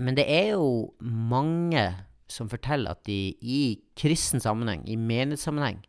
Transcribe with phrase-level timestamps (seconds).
[0.00, 1.82] Men det er jo mange
[2.30, 5.82] som forteller at de i kristen sammenheng, i menighetssammenheng,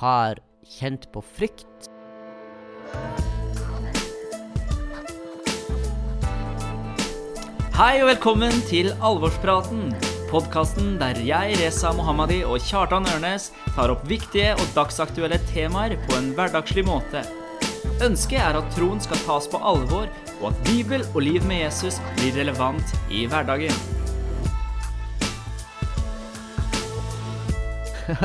[0.00, 1.90] har kjent på frykt.
[7.76, 9.90] Hei og velkommen til Alvorspraten.
[10.32, 16.16] Podkasten der jeg, Reza Mohammadi og Kjartan Ørnes tar opp viktige og dagsaktuelle temaer på
[16.16, 17.26] en hverdagslig måte.
[18.00, 20.06] Ønsket er at troen skal tas på alvor,
[20.40, 23.74] og at Bibel og liv med Jesus blir relevant i hverdagen.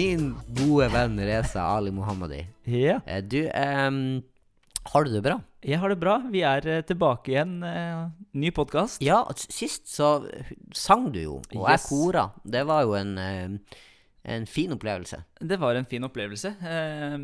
[0.00, 2.40] Min gode venn Reza Ali Mohammadi.
[2.66, 4.22] Ja, Eh, Du, um,
[4.92, 5.38] har du det bra?
[5.62, 6.14] jeg har det bra.
[6.32, 7.62] Vi er eh, tilbake igjen.
[7.62, 9.02] eh, Ny podkast.
[9.04, 10.24] Ja, sist så
[10.72, 11.86] sang du jo, og jeg Yes.
[11.90, 12.30] kora.
[12.44, 13.58] Det var jo en, ehm,
[14.22, 15.22] en fin opplevelse.
[15.40, 16.52] Det var en fin opplevelse.
[16.60, 17.14] Eh,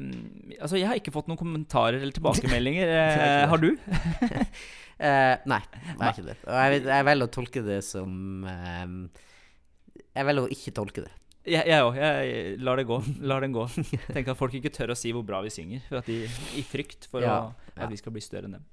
[0.61, 2.89] altså, jeg har ikke fått noen kommentarer eller tilbakemeldinger.
[2.97, 3.71] Eh, har du?
[4.97, 6.35] Eh, nei, det er ikke det.
[6.49, 8.95] Og jeg, jeg velger å tolke det som ehm,
[10.17, 11.11] Jeg velger å ikke tolke det.
[11.53, 11.99] Jeg òg.
[12.01, 12.97] Jeg, jeg lar det gå.
[13.29, 13.67] Lar den gå.
[14.09, 16.17] Tenk at folk ikke tør å si hvor bra vi synger, de,
[16.57, 17.85] i frykt for Ja, å, ja.
[17.85, 18.65] at vi skal bli større enn dem.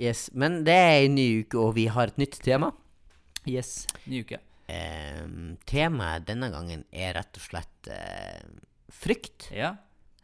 [0.00, 2.72] Yes, Men det er en ny uke, og vi har et nytt tema.
[3.44, 4.40] Yes, ny uke.
[4.68, 8.42] Temaet denne gangen er rett og slett eh,
[8.92, 9.50] frykt.
[9.54, 9.74] Ja,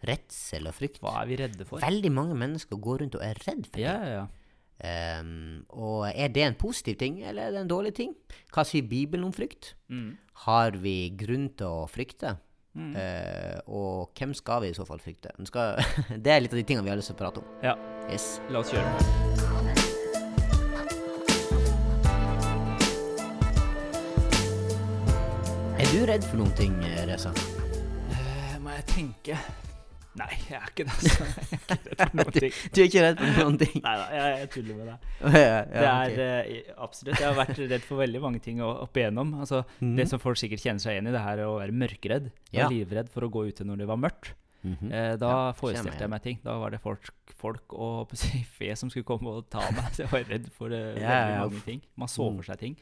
[0.02, 0.98] Redsel og frykt.
[0.98, 1.78] hva er vi redde for?
[1.82, 4.08] Veldig mange mennesker går rundt og er redd for Ja, ting.
[4.08, 4.28] ja, ja.
[4.82, 8.16] Ehm, og er det en positiv ting, eller er det en dårlig ting?
[8.50, 9.76] Hva sier Bibelen om frykt?
[9.94, 10.16] Mm.
[10.42, 12.34] Har vi grunn til å frykte?
[12.74, 12.94] Mm.
[12.96, 15.30] Uh, og hvem skal vi i så fall frykte?
[15.46, 15.76] Skal,
[16.24, 17.54] det er litt av de tingene vi har lyst til å prate om.
[17.62, 17.76] ja.
[18.10, 18.40] Yes.
[18.50, 19.51] La oss kjøre det.
[25.92, 27.30] Er du redd for noen ting, eh, Reza?
[27.36, 29.36] Uh, må jeg tenke
[30.16, 30.94] Nei, jeg er ikke det.
[31.02, 31.26] Altså.
[31.52, 32.54] Jeg er ikke redd for noen ting.
[32.72, 33.76] Du er ikke redd for noen ting?
[33.84, 35.06] Nei da, jeg, jeg tuller med deg.
[35.22, 36.56] Ja, ja, Det er okay.
[36.64, 39.34] uh, absolutt Jeg har vært redd for veldig mange ting opp igjennom.
[39.44, 39.62] Altså,
[40.00, 42.30] Det som folk sikkert kjenner seg igjen i, det her å være mørkredd.
[42.56, 42.68] Ja.
[42.72, 44.32] livredd for å gå ute når det var mørkt.
[44.62, 44.92] Mhm.
[44.94, 46.40] Eh, da Ja, forestilte jeg meg ting.
[46.44, 47.08] Da var det folk,
[47.40, 49.88] folk og fe som skulle komme og ta meg.
[49.96, 51.80] Så jeg var redd for uh, veldig mange ting.
[52.00, 52.36] Man så Mm.
[52.40, 52.76] for seg ting.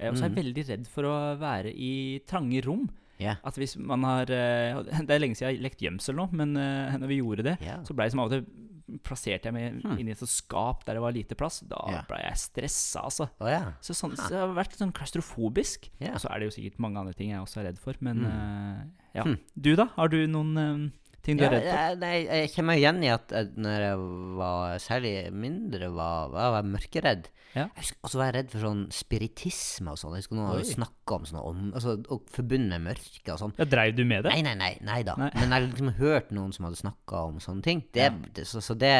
[0.00, 1.92] Eh, og så er jeg veldig redd for å være i
[2.26, 2.88] trange rom.
[3.20, 3.36] Yeah.
[3.44, 6.56] At hvis man har eh, Det er lenge siden jeg har lekt gjemsel nå, men
[6.56, 7.82] eh, når vi gjorde det, yeah.
[7.84, 8.66] så ble det som av og til
[9.06, 9.98] plasserte jeg meg Hmm.
[10.02, 11.60] inni et skap der det var lite plass.
[11.62, 12.02] Da yeah.
[12.08, 13.28] ble jeg stressa, altså.
[13.38, 13.68] Oh, yeah.
[13.84, 15.90] Så, sånn, så jeg har vært sånn klaustrofobisk.
[16.00, 18.24] Og så er det jo sikkert mange andre ting jeg også er redd for, men
[18.24, 18.32] Mm.
[18.32, 18.80] uh,
[19.14, 19.22] ja.
[19.28, 19.36] Hmm.
[19.54, 19.86] Du, da?
[19.94, 20.88] Har du noen eh,
[21.26, 21.98] ting du Ja, er redd for?
[22.04, 23.98] nei, jeg kjenner meg igjen i at når jeg
[24.40, 27.28] var særlig mindre, var, var jeg mørkeredd.
[27.50, 27.64] Ja.
[27.76, 30.12] Husker også var jeg redd for sånn spiritisme og sånn.
[30.14, 33.54] Jeg husker noen hadde snakka om sånn, om, altså, og forbundet med mørke og sånn.
[33.58, 34.34] Ja, Dreiv du med det?
[34.36, 35.16] Nei, nei, nei, nei da.
[35.18, 35.30] Nei.
[35.34, 37.82] Men jeg har liksom hørt noen som hadde snakka om sånne ting.
[37.92, 38.14] Det, Ja.
[38.38, 38.94] det, så, så det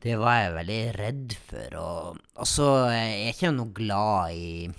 [0.00, 1.74] det var jeg veldig redd for.
[1.76, 4.70] Og, og så er jeg ikke noe glad i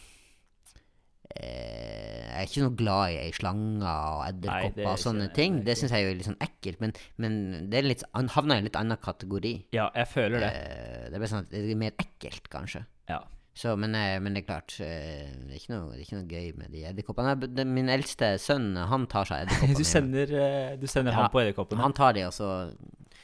[1.36, 5.60] Jeg er ikke noe glad i slanger og edderkopper er og sånne ikke- ting.
[5.68, 8.70] det syns jeg er litt sånn ekkelt, men, men det litt, han havner i en
[8.70, 9.54] litt annen kategori.
[9.76, 10.50] Ja, jeg føler det.
[10.56, 12.86] Eh, det er sånn det er mer ekkelt, kanskje.
[13.12, 13.20] Ja.
[13.54, 16.20] Så, men, eh, men det er klart, eh, det er ikke noe, det er ikke
[16.22, 17.66] noe gøy med de edderkoppene.
[17.68, 19.78] Min eldste sønn, han tar seg edderkoppene.
[19.78, 21.84] Du sender, eh, du sender Ja, han på edderkoppene?
[21.84, 22.48] Han tar de, og så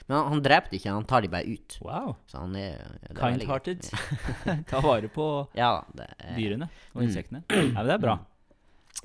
[0.08, 1.78] Men han, han drepte ikke, han tar de bare ut.
[1.84, 2.14] Wow.
[2.32, 2.80] Så han er,
[3.10, 3.18] er.
[3.20, 3.90] Kind-hearted.
[4.72, 5.26] Ta vare på
[5.58, 6.08] Ja, det
[6.38, 7.08] dyrene og Mm.
[7.10, 7.44] insektene.
[7.52, 8.18] Ja, men det er bra.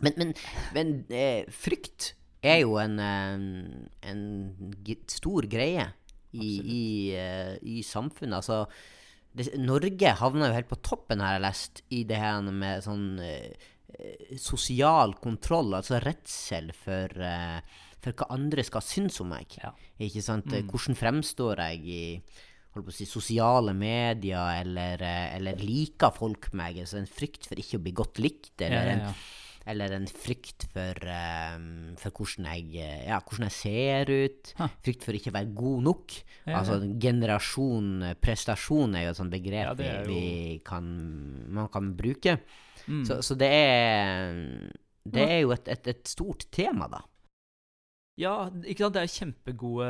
[0.03, 0.31] Men, men,
[0.75, 2.13] men eh, frykt
[2.43, 3.45] er jo en, en,
[4.03, 4.23] en
[5.11, 5.85] stor greie
[6.33, 6.85] i, i,
[7.19, 8.39] eh, i samfunnet.
[8.41, 8.63] Altså,
[9.37, 13.05] det, Norge havna jo helt på toppen, har jeg lest, i det her med sånn
[13.23, 13.53] eh,
[14.41, 17.61] sosial kontroll, altså redsel for, eh,
[18.03, 19.59] for hva andre skal synes om meg.
[19.63, 19.73] Ja.
[20.03, 20.51] Ikke sant?
[20.71, 22.03] Hvordan fremstår jeg i
[22.73, 26.81] holdt på å si, sosiale medier, eller, eh, eller liker folk meg?
[26.83, 29.15] Altså en frykt for ikke å bli godt likt, eller, Ja, ja, En,
[29.73, 34.55] eller en frykt for, um, for hvordan, jeg, eh, ja, hvordan jeg ser ut.
[34.59, 34.69] Ha.
[34.83, 36.17] Frykt for ikke å være god nok.
[36.51, 40.83] Altså generasjon prestasjon er jo et sånt begrep vi, vi kan,
[41.47, 42.41] man kan bruke.
[42.89, 43.05] Mm.
[43.07, 44.35] Så, så det er
[45.05, 47.03] det er jo et, et, et stort tema, da.
[48.21, 48.93] Ja, ikke sant?
[48.93, 49.87] det er kjempegode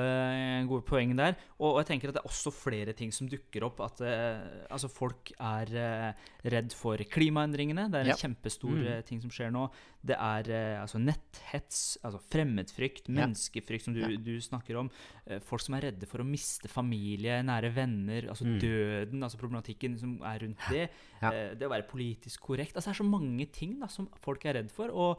[0.70, 1.34] gode poeng der.
[1.58, 3.80] Og, og jeg tenker at det er også flere ting som dukker opp.
[3.82, 7.88] At uh, altså folk er uh, redd for klimaendringene.
[7.90, 8.20] Det er en Ja.
[8.20, 8.86] kjempestor Mm.
[8.86, 9.64] eh, ting som skjer nå.
[10.04, 13.20] Det er eh, altså netthets, altså fremmedfrykt, Ja.
[13.26, 14.08] menneskefrykt, som du, Ja.
[14.19, 14.90] du snakker om.
[15.26, 18.58] Eh, folk som er redde for å miste familie, nære venner, altså Mm.
[18.60, 20.90] døden, altså problematikken som er rundt det.
[21.22, 21.31] Ja.
[21.31, 24.44] eh, det å være politisk korrekt altså Det er så mange ting da som folk
[24.44, 24.88] er redd for.
[24.90, 25.19] Og,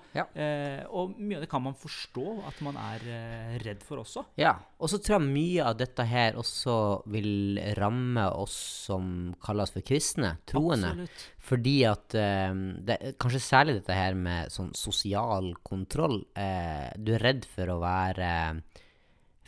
[0.91, 4.25] og mye av det kan man forstå at man er redd for også.
[4.37, 8.53] Ja, og så tror jeg mye av dette her også vil ramme oss
[8.87, 10.91] som kalles for kristne, troende.
[10.91, 11.29] Absolutt.
[11.43, 16.21] Fordi at det, Kanskje særlig dette her med sånn sosial kontroll.
[16.35, 18.29] Eh, du er redd for å være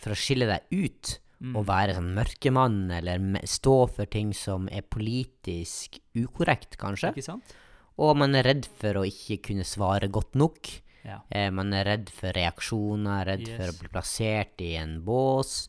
[0.01, 1.19] For å skille deg ut
[1.53, 7.11] og være sånn mørkemann, eller stå for ting som er politisk ukorrekt, kanskje.
[7.11, 7.55] Ikke sant?
[8.01, 10.71] Og man er redd for å ikke kunne svare godt nok.
[11.05, 11.19] Ja.
[11.29, 15.67] Eh, man er redd for reaksjoner, redd for å bli plassert i en bås.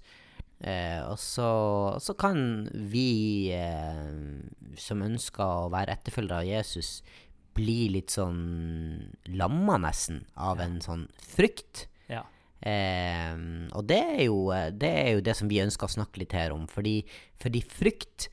[0.57, 1.51] Eh, og så,
[2.01, 2.39] så kan
[2.73, 4.09] vi eh,
[4.81, 7.03] som ønsker å være etterfølgere av Jesus,
[7.57, 11.87] bli litt sånn lamma nesten av en sånn frykt.
[12.13, 12.23] ja.
[12.67, 13.37] Eh,
[13.77, 14.39] og det er, jo,
[14.73, 16.65] det er jo det som vi ønsker å snakke litt her om.
[16.71, 16.99] Fordi,
[17.43, 18.29] fordi frykt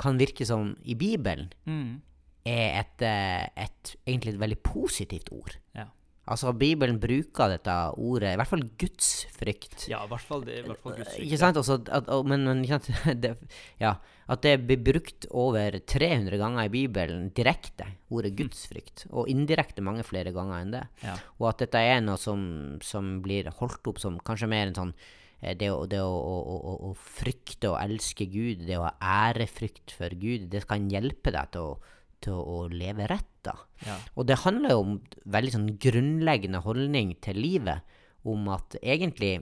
[0.00, 2.00] kan virke som i Bibelen Mm.
[2.46, 5.56] er et, eh, et egentlig et veldig positivt ord.
[5.74, 5.86] ja.
[6.26, 9.84] Altså, Bibelen bruker dette ordet, i hvert fall gudsfrykt.
[9.86, 10.56] Ja, i hvert fall det.
[10.58, 11.22] I hvert fall Guds frykt.
[11.22, 11.60] Ikke sant?
[11.60, 13.04] Også, at, men, men ikke sant?
[13.22, 13.30] Det,
[13.78, 13.92] ja,
[14.26, 20.02] at det blir brukt over 300 ganger i Bibelen direkte, ordet gudsfrykt, og indirekte mange
[20.06, 20.82] flere ganger enn det.
[21.06, 21.14] Ja.
[21.38, 22.42] Og at dette er noe som,
[22.82, 24.94] som blir holdt opp som kanskje mer en sånn
[25.38, 28.96] eh, det, å, det å, å, å frykte og elske Gud, det å ha
[29.30, 31.95] ærefrykt for Gud, det kan hjelpe deg til å,
[32.26, 33.54] til å leve rett, da.
[33.86, 33.96] Ja.
[34.18, 34.94] Og det handler jo om
[35.36, 37.96] veldig sånn grunnleggende holdning til livet,
[38.26, 39.38] om at egentlig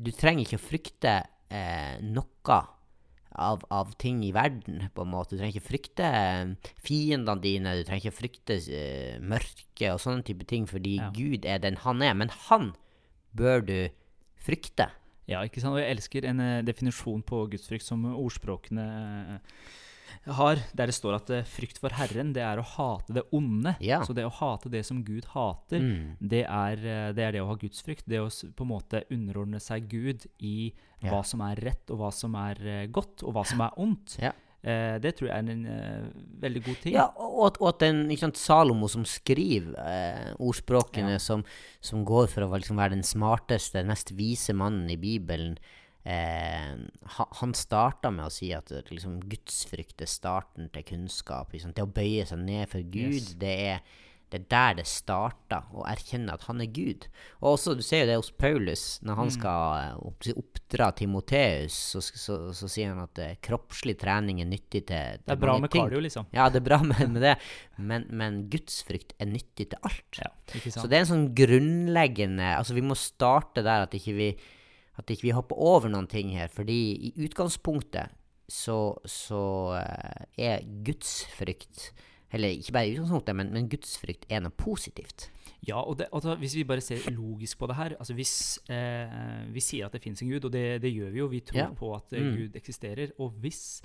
[0.00, 1.14] du trenger ikke å frykte
[1.50, 2.60] eh, noe
[3.40, 5.34] av, av ting i verden, på en måte.
[5.34, 10.24] Du trenger ikke frykte eh, fiendene dine, du trenger ikke frykte eh, mørke og sånne
[10.26, 11.10] type ting, fordi Ja.
[11.14, 12.14] Gud er den han er.
[12.18, 12.72] Men han
[13.36, 13.76] bør du
[14.40, 14.88] frykte.
[15.30, 15.76] Ja, ikke sant?
[15.76, 18.86] Og jeg elsker en eh, definisjon på gudsfrykt som ordspråkene
[19.36, 19.60] eh,
[20.26, 23.76] har, der det står at eh, frykt for Herren, det er å hate det onde.
[23.80, 24.02] Ja.
[24.04, 26.16] Så det å hate det som Gud hater, Mm.
[26.20, 28.04] det, er, eh, det er det å ha gudsfrykt.
[28.06, 30.72] Det å på en måte underordne seg Gud i
[31.02, 31.10] Ja.
[31.10, 34.18] hva som er rett, og hva som er eh, godt, og hva som er ondt.
[34.20, 34.32] Ja.
[34.62, 36.02] Eh, det tror jeg er en eh,
[36.42, 36.92] veldig god ting.
[36.92, 41.42] Ja, og at, og at den, sant, Salomo som skriver eh, ordspråkene som,
[41.80, 45.56] som går for å liksom være den smarteste, den mest vise mannen i Bibelen,
[46.04, 46.76] eh,
[47.40, 51.52] han starta med å si at eh, liksom, gudsfrykt er starten til kunnskap.
[51.52, 51.74] Liksom?
[51.76, 53.34] Det å bøye seg ned for Gud, Yes.
[53.40, 53.82] det er
[54.30, 57.08] det er der det starta, å erkjenne at han er Gud.
[57.40, 61.74] Og også, Du ser jo det hos Paulus, når han skal eh, opp, oppdra Timoteus,
[61.74, 65.40] så, så, så sier han at eh, kroppslig trening er nyttig til, til Det er
[65.42, 65.82] bra med ting.
[65.82, 66.28] cardio, liksom.
[66.30, 67.34] Ja, det er bra med, med det,
[67.82, 70.22] men, men gudsfrykt er nyttig til alt.
[70.22, 74.14] Ja, ikke Så det er en sånn grunnleggende Altså, vi må starte der at ikke
[74.14, 74.30] vi
[74.98, 76.78] At ikke vi hopper over noen ting her, fordi
[77.08, 78.10] i utgangspunktet
[78.50, 79.42] så, så
[79.78, 81.92] eh, er gudsfrykt
[82.32, 85.28] Eller ikke bare i utgangspunktet, men, men gudsfrykt er noe positivt.
[85.66, 88.34] Ja, og, det, altså, hvis vi bare ser logisk på det her altså Hvis
[88.72, 91.40] eh, vi sier at det fins en gud, og det, det gjør vi jo, vi
[91.40, 91.70] tror Ja.
[91.76, 92.36] på at Mm.
[92.36, 93.82] Gud eksisterer, og hvis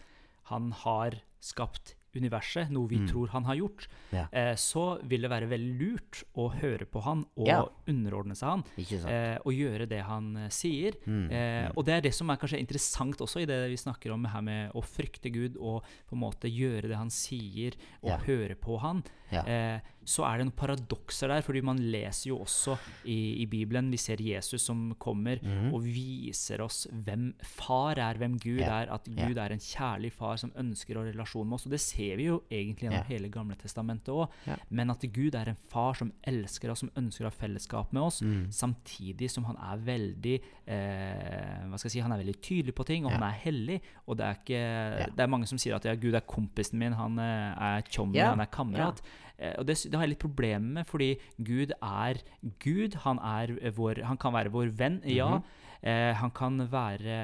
[0.52, 3.08] han har skapt universet, noe vi Mm.
[3.08, 4.28] tror han har gjort, Ja.
[4.32, 7.66] eh, så vil det være veldig lurt å høre på han og Ja.
[7.88, 8.64] underordne seg han.
[8.78, 10.94] Eh, og gjøre det han eh, sier.
[11.06, 14.12] Mm, Eh, og det er det som er kanskje interessant også i det vi snakker
[14.14, 17.74] om her med å frykte Gud og på en måte gjøre det han sier,
[18.04, 18.18] og Ja.
[18.18, 19.04] høre på han.
[19.32, 19.42] Ja.
[19.44, 23.92] Eh, så er det noen paradokser der, fordi man leser jo også i, i Bibelen
[23.92, 25.42] Vi ser Jesus som kommer
[25.74, 28.84] og viser oss hvem far er, hvem Gud yeah.
[28.86, 28.94] Er.
[28.96, 31.66] At Gud Gud er en kjærlig far som ønsker å ha relasjon med oss.
[31.68, 33.10] Og det ser vi jo egentlig gjennom yeah.
[33.10, 34.32] hele Gamle testamentet òg.
[34.70, 38.04] Men at Gud er en far som elsker oss, som ønsker å ha fellesskap med
[38.06, 38.48] oss, Mm.
[38.50, 40.36] samtidig som han er veldig
[40.72, 43.82] eh, Hva skal jeg si, han er veldig tydelig på ting, og han er hellig.
[44.08, 46.96] Og det er ikke Det er mange som sier at ja, Gud er kompisen min,
[46.98, 47.84] han eh, er
[48.16, 48.30] Ja.
[48.32, 49.02] han er kamerat.
[49.40, 51.10] Eh, og det, det har jeg litt problemer med, fordi
[51.44, 52.22] Gud er
[52.64, 52.96] Gud.
[53.06, 55.28] Han, er vår, han kan være vår venn, ja.
[55.38, 56.14] Mm -hmm.
[56.16, 57.16] han kan være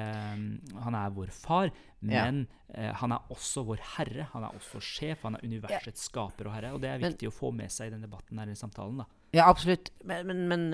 [0.84, 1.70] Han er vår far,
[2.02, 2.24] Ja.
[2.30, 4.28] men eh, han er også vår herre.
[4.32, 5.22] Han er også sjef.
[5.22, 6.72] Han er universets skaper og herre.
[6.74, 8.98] Og det er Men- viktig å få med seg i den debatten her, i samtalen.
[8.98, 9.04] da.
[9.32, 9.90] Ja, absolutt.
[10.04, 10.72] Men, men, men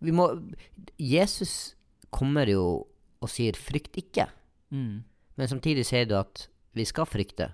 [0.00, 0.26] vi må
[0.98, 1.74] Jesus
[2.10, 2.86] kommer jo
[3.22, 4.28] og sier 'frykt ikke',
[4.72, 5.02] Mm.
[5.36, 7.52] men samtidig sier du at vi skal frykte.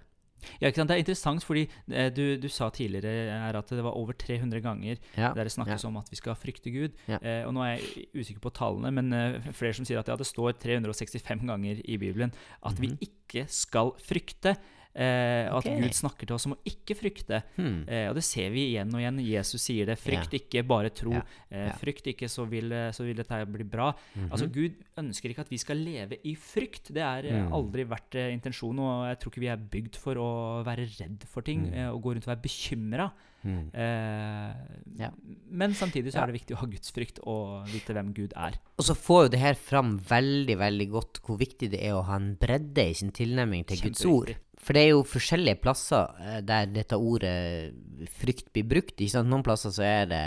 [0.60, 0.88] Ja, ikke sant?
[0.88, 4.60] Det er interessant, fordi eh, du, du sa tidligere her at det var over 300
[4.64, 5.32] ganger Ja.
[5.34, 6.94] der det snakkes om at vi skal frykte Gud.
[7.08, 7.18] Ja.
[7.22, 10.16] Eh, og nå er jeg usikker på tallene, men eh, flere som sier at ja,
[10.16, 12.80] det står 365 ganger i Bibelen at Mhm.
[12.80, 14.56] vi ikke skal frykte.
[14.98, 15.76] Eh, okay.
[15.76, 17.38] At Gud snakker til oss om å ikke frykte.
[17.54, 17.84] Hmm.
[17.86, 19.20] Eh, og det ser vi igjen og igjen.
[19.22, 19.94] Jesus sier det.
[20.02, 21.12] Frykt ikke, bare tro.
[21.14, 21.68] Yeah.
[21.68, 23.92] Eh, Frykt ikke, så vil, eh, så vil dette bli bra.
[24.16, 24.30] Mhm.
[24.32, 26.90] Altså Gud ønsker ikke at vi skal leve i frykt.
[26.92, 27.52] Det er Mm.
[27.54, 28.80] aldri vært eh, intensjonen.
[28.80, 31.94] Og jeg tror ikke vi er bygd for å være redd for ting Mm.
[31.94, 33.12] og gå rundt og være bekymra.
[33.42, 33.70] Hmm.
[33.72, 34.54] Eh,
[34.98, 35.10] Ja.
[35.48, 38.58] Men samtidig så er det viktig å ha gudsfrykt og vite hvem Gud er.
[38.78, 42.02] Og så får jo det her fram veldig veldig godt hvor viktig det er å
[42.04, 44.34] ha en bredde i sin tilnærming til Guds ord.
[44.58, 47.72] For det er jo forskjellige plasser eh, der dette ordet
[48.18, 48.96] frykt blir brukt.
[48.98, 49.30] Ikke sant?
[49.30, 50.22] Noen plasser så er det,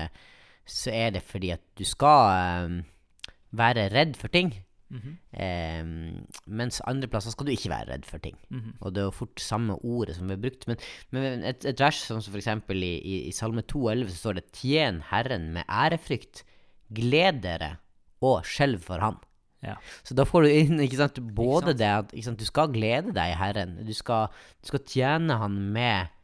[0.66, 2.82] så er det fordi at du skal um,
[3.58, 4.54] være redd for ting.
[4.92, 5.82] Mm -hmm.
[5.82, 8.36] um, mens andre plasser skal du ikke være redd for ting.
[8.50, 8.74] mhm.
[8.82, 10.68] Og det er jo fort samme ordet som blir brukt.
[10.68, 10.78] Men,
[11.12, 14.52] men et, et vers som for eksempel i, i, i Salme 2,11 så står det
[14.52, 16.44] 'Tjen Herren med ærefrykt,
[16.94, 17.78] gled dere
[18.22, 19.31] og skjelv for Han'.
[19.62, 19.75] Ja.
[20.01, 21.82] Så da får du inn ikke sant, både sant?
[21.82, 25.38] det at ikke sant, du skal glede deg i Herren, du skal, du skal tjene
[25.41, 26.18] Han med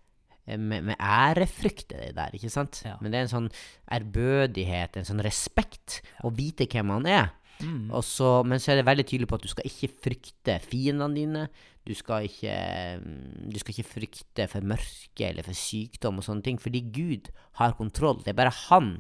[0.48, 2.80] med, med ærefrykt i det der, ikke sant?
[2.86, 2.96] Ja.
[3.02, 3.50] Men det er en sånn
[3.92, 7.28] ærbødighet, en sånn respekt, å vite hvem han er.
[7.60, 7.90] Mm.
[8.06, 11.46] Så, men så er det veldig tydelig på at du skal ikke frykte fiendene dine.
[11.88, 12.56] Du skal ikke,
[13.02, 17.32] mm, du skal ikke frykte for mørke eller for sykdom og sånne ting, fordi Gud
[17.62, 18.22] har kontroll.
[18.24, 18.98] Det er bare han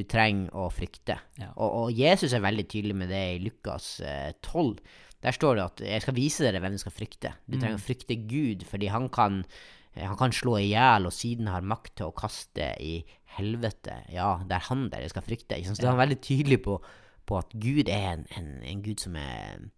[0.00, 1.18] du trenger å frykte.
[1.40, 1.52] Ja.
[1.56, 4.80] Og, og Jesus er veldig tydelig med det i Lukas eh, 12.
[5.20, 7.34] Der står det at 'jeg skal vise dere hvem du skal frykte'.
[7.44, 9.42] Du trenger å frykte Gud, fordi han kan,
[9.94, 13.04] eh, han kan slå i hjel, og siden har makt til å kaste i
[13.36, 14.00] helvete.
[14.12, 15.60] Ja, det er han dere skal frykte.
[15.60, 16.80] Så det er han veldig tydelig på,
[17.26, 19.68] på at Gud er en, en, en Gud som er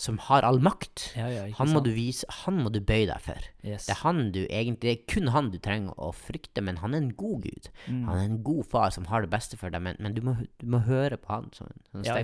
[0.00, 1.10] som har all makt.
[1.18, 3.36] Ja, ja, Han må du vise, han må du bøye deg for.
[3.60, 3.84] Yes.
[3.84, 6.94] Det er han du egentlig, det er kun han du trenger å frykte, men han
[6.96, 7.68] er en god gud.
[7.84, 7.98] Mm.
[8.08, 10.34] Han er en god far som har det beste for deg, men, men du, må,
[10.56, 12.16] du må høre på han som som Ja.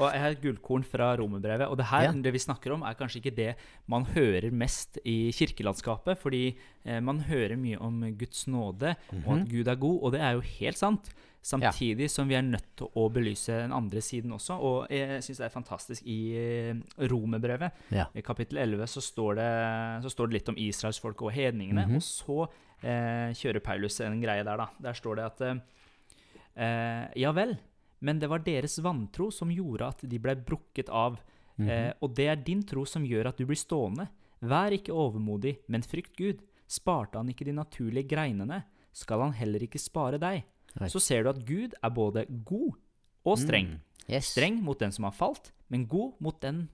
[0.00, 1.68] Og jeg har et gullkorn fra romerbrevet.
[1.70, 3.50] Og det her, det vi snakker om, er kanskje ikke det
[3.86, 6.18] man hører mest i kirkelandskapet.
[6.18, 6.44] Fordi
[6.84, 9.42] eh, man hører mye om Guds nåde, og Mhm.
[9.42, 9.98] at Gud er god.
[10.02, 11.10] Og det er jo helt sant.
[11.42, 14.58] Samtidig som vi er nødt til å belyse den andre siden også.
[14.60, 17.86] Og jeg syns det er fantastisk i eh, romerbrevet.
[17.96, 18.04] Ja.
[18.12, 19.48] I kapittel 11 så står det,
[20.04, 21.86] så står det litt om israelsfolket og hedningene.
[21.88, 21.96] Mhm.
[21.96, 22.38] Og så
[22.84, 24.68] eh, kjører Paulus en greie der, da.
[24.84, 27.56] Der står det at eh, Ja vel,
[28.04, 31.16] men det var deres vantro som gjorde at de ble brukket av.
[31.56, 31.68] Mhm.
[31.68, 34.10] Eh, og det er din tro som gjør at du blir stående.
[34.40, 36.44] Vær ikke overmodig, men frykt Gud.
[36.70, 40.44] Sparte han ikke de naturlige greinene, skal han heller ikke spare deg.
[40.78, 40.92] Right.
[40.92, 42.78] Så ser du at Gud er både god
[43.24, 43.74] og streng.
[43.74, 43.80] Mm.
[44.10, 44.30] Yes.
[44.34, 46.68] Streng mot den som har falt, men god mot, den,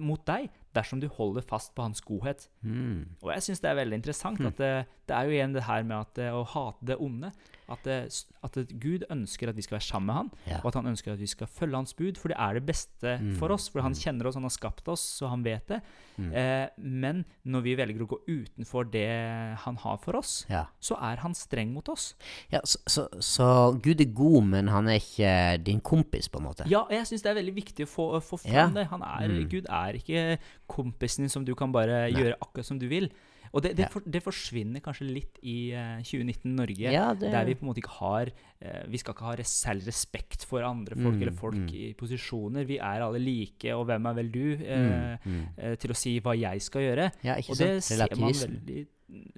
[0.00, 2.48] mot deg dersom du holder fast på hans godhet.
[2.64, 3.16] Mm.
[3.22, 4.72] Og jeg syns det er veldig interessant at det,
[5.08, 7.30] det er jo igjen det her med at å hate det onde.
[7.66, 10.58] At, det, at det, Gud ønsker at vi skal være sammen med han, Ja.
[10.62, 13.14] og at han ønsker at vi skal følge hans bud, for det er det beste
[13.20, 13.36] Mm.
[13.38, 13.68] for oss.
[13.70, 15.80] For han kjenner oss, han har skapt oss, så han vet det.
[16.18, 16.32] Mm.
[16.34, 20.66] Eh, men når vi velger å gå utenfor det han har for oss, Ja.
[20.80, 22.14] så er han streng mot oss.
[22.52, 26.44] ja så, så, så Gud er god, men han er ikke din kompis, på en
[26.44, 26.68] måte?
[26.68, 28.86] Ja, jeg syns det er veldig viktig å få, få fram det.
[28.88, 29.48] Han er, Mm.
[29.48, 32.20] Gud er ikke kompisen din som du kan bare Nei.
[32.20, 33.08] gjøre akkurat som du vil.
[33.54, 33.88] Og det, det, Ja.
[33.92, 37.68] for, det forsvinner kanskje litt i uh, 2019 Norge, Ja, det- der vi på en
[37.70, 41.32] måte ikke har uh, Vi skal ikke ha særlig respekt for andre folk Mm, eller
[41.38, 41.68] folk mm.
[41.74, 42.66] i posisjoner.
[42.66, 45.16] Vi er alle like, og hvem er vel du Uh,
[45.58, 47.12] eh, til å si hva jeg skal gjøre?
[47.22, 48.86] Ja, Og det ser man veldig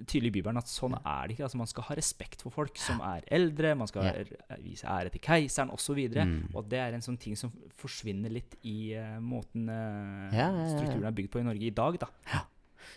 [0.07, 1.43] tydelig i Bibelen, at sånn er det ikke.
[1.43, 4.55] Altså Man skal ha respekt for folk som er eldre, man skal Ja.
[4.63, 5.99] vise ære til keiseren osv.
[6.15, 6.55] Mm.
[6.55, 10.51] Og det er en sånn ting som forsvinner litt i uh, måten uh, Ja, ja,
[10.51, 10.77] ja, ja.
[10.77, 12.07] strukturen er bygd på i Norge i dag, da.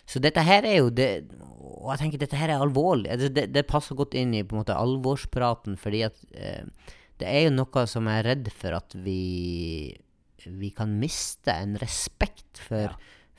[0.09, 1.09] Så dette her er jo det
[1.61, 3.13] Og jeg tenker dette her er alvorlig.
[3.19, 6.65] Det, det, det passer godt inn i på en måte alvorspraten, fordi at eh,
[7.21, 9.95] det er jo noe som jeg er redd for at vi
[10.45, 12.95] Vi kan miste en respekt for, Ja.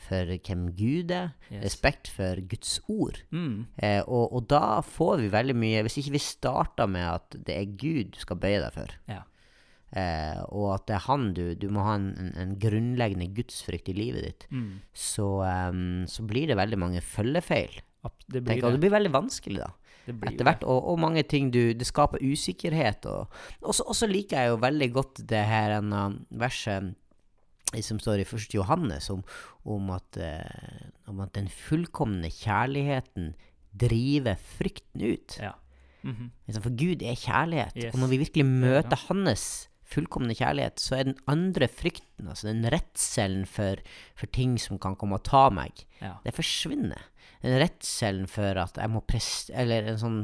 [0.08, 1.32] for hvem Gud er.
[1.50, 1.62] Yes.
[1.64, 3.18] Respekt for Guds ord.
[3.34, 3.66] Mm.
[3.82, 7.56] Eh, og, og da får vi veldig mye Hvis ikke vi starter med at det
[7.58, 9.22] er Gud du skal bøye deg for, Ja.
[9.92, 13.88] Eh, og at det er han du Du må ha en, en, en grunnleggende gudsfrykt
[13.92, 14.80] i livet ditt, Mm.
[14.92, 15.28] så,
[15.70, 17.80] um, så blir det veldig mange følgefeil.
[18.02, 18.80] Det Tenk, blir og det det.
[18.80, 19.70] blir veldig vanskelig, da.
[20.10, 20.64] Etter hvert.
[20.66, 23.06] Og, og mange ting du Det skaper usikkerhet.
[23.06, 26.96] Og så liker jeg jo veldig godt det her en, verset
[27.80, 28.52] som står i 1.
[28.52, 29.22] Johannes, om,
[29.64, 33.32] om, at, eh, om at den fullkomne kjærligheten
[33.72, 35.38] driver frykten ut.
[35.40, 35.54] Ja.
[36.02, 36.60] Mm -hmm.
[36.60, 37.72] For Gud er kjærlighet.
[37.76, 37.94] Yes.
[37.94, 39.06] Og når vi virkelig er møter ja.
[39.08, 43.80] hans fullkomne kjærlighet, så er den andre frykten, altså den redselen for,
[44.18, 46.16] for ting som kan komme og ta meg, Ja.
[46.24, 46.98] det forsvinner.
[47.42, 49.50] Den redselen for at jeg må prest...
[49.54, 50.18] Eller en sånn,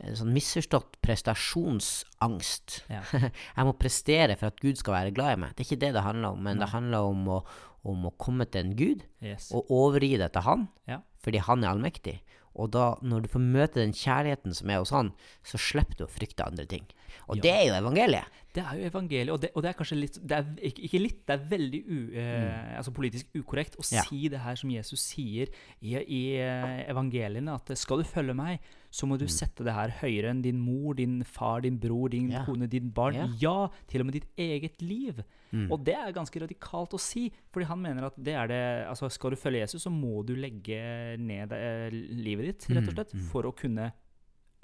[0.00, 2.82] en sånn misforstått prestasjonsangst.
[2.92, 3.02] Ja.
[3.56, 5.54] jeg må prestere for at Gud skal være glad i meg.
[5.56, 7.40] Det er ikke det det handler om, men det handler om å,
[7.86, 9.50] om å komme til en gud Yes.
[9.56, 11.00] og overgi det til han, Ja.
[11.24, 12.18] fordi han er allmektig.
[12.56, 15.10] Og da, når du får møte den kjærligheten som er hos han,
[15.44, 16.86] så slipper du å frykte andre ting.
[17.28, 17.42] Og Ja.
[17.42, 18.24] det er jo evangeliet.
[18.56, 21.00] Det er jo evangeliet, og det, og det er kanskje litt det er, ikke, ikke
[21.02, 23.92] litt, det er veldig u, eh, altså politisk ukorrekt å Mm.
[23.92, 24.02] Ja.
[24.08, 25.48] si det her som Jesus sier
[25.82, 29.90] i, i eh, evangeliene, at skal du følge meg, så må du sette det her
[30.00, 32.32] høyere enn din mor, din far, din bror, din Mm.
[32.32, 32.44] Ja.
[32.46, 33.14] kone, din barn.
[33.14, 33.26] Ja.
[33.38, 33.68] Ja.
[33.86, 35.22] til og med ditt eget liv.
[35.52, 35.70] Mm.
[35.70, 39.10] Og det er ganske radikalt å si, fordi han mener at det er det Altså,
[39.12, 42.96] skal du følge Jesus, så må du legge ned eh, livet ditt, rett og Mm,
[42.96, 43.92] slett, for å kunne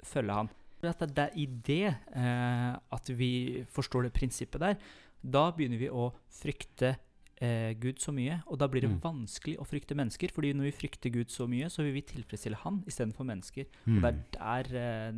[0.03, 0.49] følge han.
[0.89, 4.75] At det er i det eh, at vi forstår det prinsippet der,
[5.23, 6.95] da begynner vi å frykte
[7.41, 8.99] eh, Gud så mye, og da blir det Mm.
[9.01, 10.31] vanskelig å frykte mennesker.
[10.31, 13.65] fordi når vi frykter Gud så mye, så vil vi tilfredsstille Han istedenfor mennesker.
[13.87, 14.01] Og Mm.
[14.01, 15.11] det er der eh,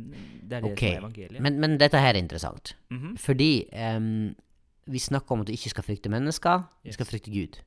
[0.48, 0.94] det er det okay.
[0.94, 1.40] som er evangeliet.
[1.42, 2.76] Men, men dette her er interessant.
[2.90, 3.16] Mhm.
[3.16, 4.34] Fordi um,
[4.86, 7.58] vi snakker om at du ikke skal frykte mennesker, du skal frykte Gud.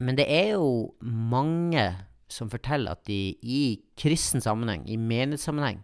[0.00, 1.96] Men det er jo mange
[2.28, 5.82] som forteller at de i kristen sammenheng, i menighetssammenheng,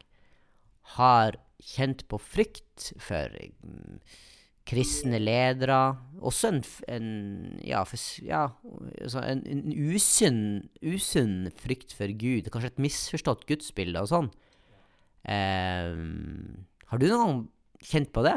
[0.95, 3.99] har kjent på frykt for mm,
[4.67, 5.81] kristne ledere.
[6.21, 7.09] Også en, en
[7.65, 8.45] ja, for, ja
[9.03, 10.41] altså en, en usunn,
[10.83, 12.51] usunn frykt for Gud.
[12.53, 14.33] Kanskje et misforstått gudsbilde og sånn.
[15.27, 17.39] Em, har du noen gang
[17.87, 18.37] kjent på det?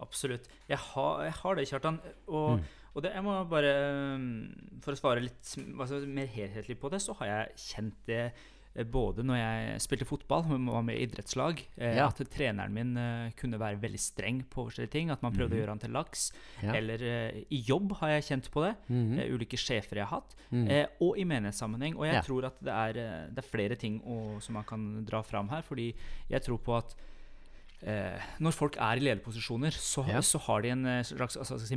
[0.00, 0.46] Absolutt.
[0.70, 1.98] Jeg har, jeg har det, Kjartan.
[2.28, 2.62] Og, Mm.
[2.94, 3.72] og det, jeg må bare
[4.16, 4.24] um,
[4.82, 8.48] For å svare litt altså, mer helhetlig på det, så har jeg kjent det eh,
[8.86, 12.06] både når jeg spilte fotball og var med i idrettslag, eh, Ja.
[12.06, 15.10] at treneren min eh, kunne være veldig streng på forskjellige ting.
[15.10, 15.58] At man prøvde Mhm.
[15.58, 16.32] å gjøre han til laks.
[16.62, 16.72] Ja.
[16.74, 18.76] Eller eh, i jobb har jeg kjent på det.
[18.88, 19.18] Mhm.
[19.18, 20.34] eh, ulike sjefer jeg har hatt.
[20.52, 20.68] Mm.
[20.70, 21.96] Eh, og i menighetssammenheng.
[21.96, 22.20] Og jeg Ja.
[22.22, 25.48] tror at det er, eh, det er flere ting å, som man kan dra fram
[25.48, 25.62] her.
[25.62, 25.92] Fordi
[26.30, 26.94] jeg tror på at
[27.82, 30.20] eh, når folk er i lederposisjoner, så, Ja.
[30.20, 31.76] så har de en eh, slags altså, skal si,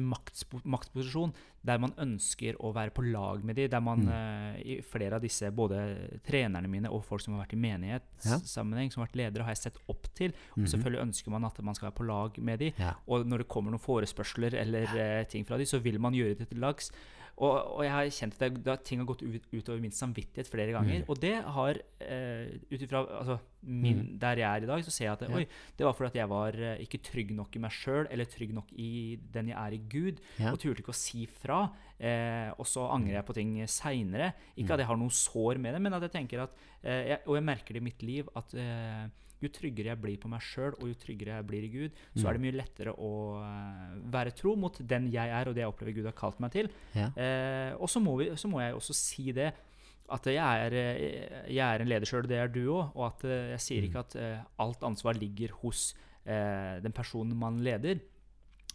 [0.66, 1.34] maktposisjon
[1.64, 3.70] der man ønsker å være på lag med dem.
[3.70, 4.10] Der man Mm.
[4.12, 8.92] eh, i flere av disse, både trenerne mine og folk som har vært i menighetssammenheng,
[8.92, 10.34] som har vært ledere, har jeg sett opp til.
[10.52, 10.68] Og Mhm.
[10.68, 12.74] selvfølgelig ønsker man at man skal være på lag med dem.
[12.78, 12.94] Ja.
[13.08, 16.38] Og når det kommer noen forespørsler eller eh, ting fra dem, så vil man gjøre
[16.38, 16.92] det til lags.
[17.38, 20.48] Og, og jeg har kjent at det, det, ting har gått ut, utover min samvittighet
[20.48, 21.00] flere ganger.
[21.02, 21.10] Mm.
[21.10, 25.06] Og det har, eh, ut ifra altså, min, der jeg er i dag, så ser
[25.06, 25.36] jeg at Ja.
[25.36, 25.46] oi,
[25.78, 28.54] det var fordi at jeg var eh, ikke trygg nok i meg sjøl, eller trygg
[28.54, 30.20] nok i den jeg er i Gud,
[30.52, 31.70] og turte ikke å si fra.
[32.00, 34.34] Eh, og så angrer jeg på ting seinere.
[34.58, 34.74] Ikke Mm.
[34.74, 36.52] at jeg har noe sår med det, men at jeg tenker at
[36.84, 39.08] eh, jeg, Og jeg merker det i mitt liv at eh,
[39.44, 42.24] jo tryggere jeg blir på meg sjøl, og jo tryggere jeg blir i Gud, så
[42.24, 42.28] Mm.
[42.30, 43.12] er det mye lettere å
[43.44, 46.52] eh, være tro mot den jeg er, og det jeg opplever Gud har kalt meg
[46.52, 46.70] til.
[46.96, 47.10] Ja.
[47.16, 49.54] Eh, og så må, vi, så må jeg også si det
[50.14, 52.96] at jeg er, eh, jeg er en leder sjøl, det er du òg.
[52.96, 55.92] Og at eh, jeg sier ikke at eh, alt ansvar ligger hos
[56.26, 58.02] eh, den personen man leder.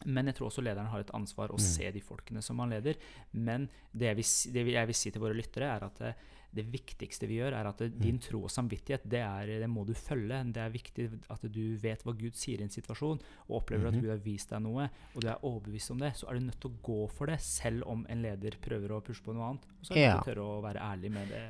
[0.06, 2.98] Men jeg tror også lederen har et ansvar å se de folkene som man leder.
[3.34, 6.02] Men det jeg vil, det jeg vil si til våre lyttere, er at
[6.54, 9.84] det viktigste vi gjør, er at eh, din tro og samvittighet, det, er, det må
[9.86, 10.38] du følge.
[10.52, 13.94] Det er viktig at du vet hva Gud sier i en situasjon, og opplever at
[13.98, 14.00] Mhm.
[14.02, 16.60] Gud har vist deg noe, og du er overbevist om det, så er du nødt
[16.60, 19.68] til å gå for det, selv om en leder prøver å pushe på noe annet.
[19.80, 20.14] Og så er du Ja.
[20.16, 21.44] nødt til å tørre å være ærlig med, det,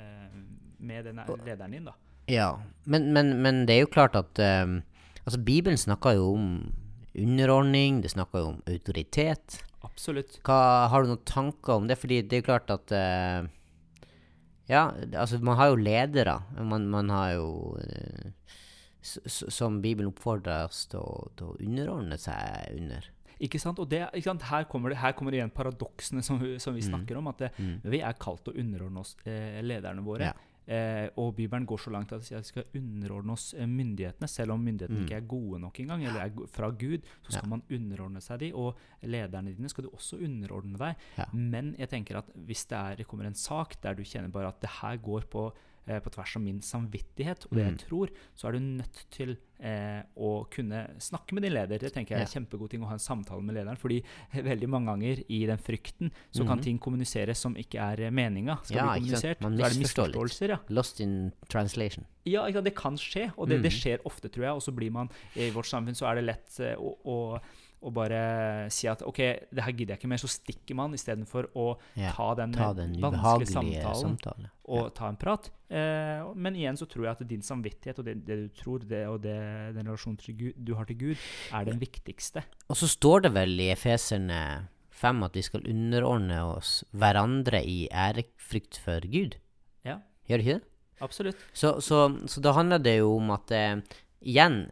[0.80, 1.94] med den lederen din, da.
[2.28, 2.50] Ja,
[2.84, 4.82] men, men, men det er jo klart at um,
[5.24, 6.72] Altså, Bibelen snakker jo om
[7.14, 9.58] underordning, det snakker jo om autoritet.
[9.84, 10.38] Absolutt.
[10.46, 11.98] Hva, har du noen tanker om det?
[12.00, 13.48] Fordi det er jo klart at eh,
[14.68, 16.38] Ja, altså, man har jo ledere.
[16.60, 18.32] Man, man har jo eh,
[19.28, 23.06] Som Bibelen oppfordrer oss til å, til å underordne seg under.
[23.40, 23.78] Ikke sant?
[23.78, 24.42] Og det, sant?
[24.50, 26.88] Her, kommer det, her kommer igjen paradoksene som, som vi Mm.
[26.90, 27.28] snakker om.
[27.30, 27.80] At det, Mm.
[27.84, 30.32] vi er kalt til å underordne oss eh, lederne våre.
[30.32, 30.32] Ja.
[30.68, 34.60] Eh, og Bibelen går så langt at vi skal underordne oss eh, myndighetene, selv om
[34.60, 35.04] myndighetene Mm.
[35.06, 37.48] ikke er gode nok engang, eller er fra Gud, så skal Ja.
[37.56, 40.96] man underordne seg de, og lederne dine skal du også underordne deg.
[41.16, 41.24] Ja.
[41.32, 44.48] Men jeg tenker at hvis det, er, det kommer en sak der du kjenner bare
[44.48, 45.52] at det her går på,
[45.88, 47.70] eh, på tvers av min samvittighet og det Mm.
[47.78, 51.78] jeg tror, så er du nødt til eh, å kunne snakke med din leder.
[51.80, 54.02] Det tenker jeg er en kjempegod ting å ha en samtale med lederen, fordi
[54.34, 56.62] veldig mange ganger i den frykten så kan Mhm.
[56.62, 59.40] ting kommuniseres som ikke er eh, meninga skal Ja, bli kommunisert.
[59.40, 60.58] Man Så er det misforståelser, ja.
[60.68, 62.04] Lost in translation.
[62.24, 63.78] Ja, det kan skje, og det, det Mhm.
[63.80, 64.52] skjer ofte, tror jeg.
[64.52, 67.40] Og så blir man I vårt samfunn så er det lett eh, å, å,
[67.80, 69.18] å bare si at OK,
[69.54, 70.20] det her gidder jeg ikke mer.
[70.22, 74.50] Så stikker man istedenfor å Ja, ta den, Ta den vanskelige samtalen samtale.
[74.66, 75.50] og ta en prat.
[75.70, 79.04] Eh, men igjen så tror jeg at din samvittighet og det, det du tror, det,
[79.08, 79.36] og det,
[79.76, 81.16] den relasjonen Gud, du har til Gud,
[81.54, 82.42] er den viktigste.
[82.68, 84.40] Og så står det vel i Efeserne
[84.98, 89.36] 5 at vi skal underordne oss hverandre i ærefrykt for Gud.
[89.86, 90.00] Ja.
[90.26, 90.64] Gjør det ikke det?
[91.00, 91.36] Absolutt.
[91.54, 93.76] Så, så, så da handler det jo om at eh,
[94.18, 94.64] Igjen,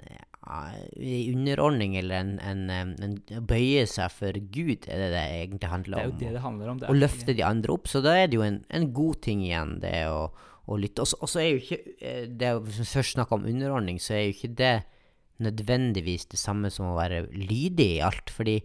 [0.47, 2.33] underordning eller en,
[2.71, 3.15] en, en,
[3.49, 6.13] bøye seg for Gud, er det det egentlig handler Det er om.
[6.13, 6.79] jo det det handler om.
[6.83, 7.89] Det er løfte de andre opp.
[7.91, 10.27] Så da er det jo en, en god ting igjen, det å,
[10.71, 11.03] å lytte.
[11.07, 14.27] Og så- er jo ikke eh, det, Hvis vi først snakker om underordning, så er
[14.29, 14.75] jo ikke det
[15.43, 18.31] nødvendigvis det samme som å være lydig i alt.
[18.33, 18.61] Fordi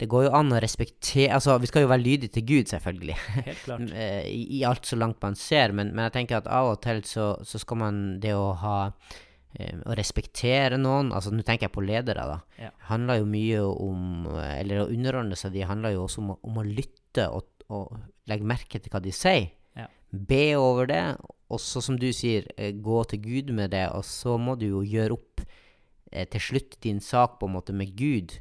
[0.00, 3.16] det går jo an å respektere Altså, vi skal jo være lydige til Gud, selvfølgelig.
[3.44, 3.90] Helt klart.
[3.92, 6.80] eh, i, I alt så langt man ser, men, men jeg tenker at av og
[6.82, 9.18] til så, så skal man det å ha eh,
[9.58, 12.36] Å respektere noen Altså, nå tenker jeg på ledere, da.
[12.60, 12.68] Ja.
[12.86, 16.60] handler jo mye om eh, Eller å underordne seg de handler jo også om, om
[16.62, 17.96] å lytte og, og
[18.30, 19.48] legge merke til hva de sier.
[19.74, 19.88] Ja.
[20.10, 21.02] Be over det,
[21.50, 24.68] og så, som du sier, eh, gå til Gud med det, og så må du
[24.68, 28.36] jo gjøre opp eh, til slutt din sak på en måte med Gud,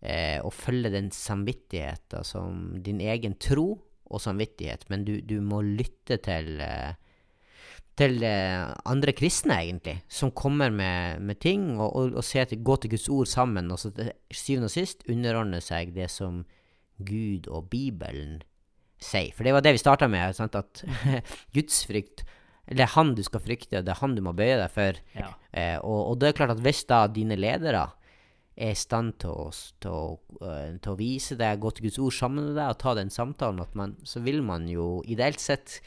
[0.00, 2.46] eh, og følge den samvittigheten altså
[2.80, 3.74] din egen tro
[4.10, 6.96] og samvittighet, men du, du må lytte til eh,
[8.00, 12.76] til eh, andre kristne, egentlig, som kommer med, med ting, og, og, og til, gå
[12.80, 16.44] til Guds ord sammen, og så til syvende og sist underordne seg det som
[17.04, 18.40] Gud og Bibelen
[19.00, 19.32] sier.
[19.36, 20.56] For det var det vi starta med, sant?
[20.56, 20.84] at
[21.56, 22.24] gudsfrykt
[22.70, 25.00] Det er han du skal frykte, og det er han du må bøye deg for.
[25.16, 25.32] Ja.
[25.52, 27.88] Eh, og, og det er klart at hvis da dine ledere
[28.60, 29.48] er i stand til å,
[29.82, 30.04] til å,
[30.44, 33.10] eh, til å vise deg, gå til Guds ord sammen med deg og ta den
[33.10, 35.80] samtalen, at man, så vil man jo ideelt sett